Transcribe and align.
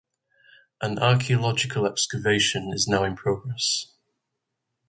An 0.81 0.97
archaeological 0.97 1.85
excavation 1.85 2.71
is 2.73 2.87
now 2.87 3.03
in 3.03 3.15
progress. 3.15 3.85